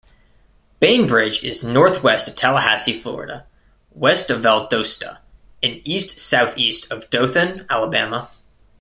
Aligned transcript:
Bainbridge 0.79 1.43
is 1.43 1.63
northwest 1.63 2.27
of 2.27 2.35
Tallahassee, 2.35 2.91
Florida; 2.91 3.45
west 3.91 4.31
of 4.31 4.41
Valdosta; 4.41 5.19
and 5.61 5.79
east-southeast 5.85 6.91
of 6.91 7.07
Dothan, 7.11 7.67
Alabama. 7.69 8.27